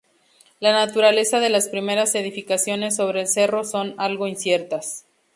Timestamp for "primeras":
1.69-2.15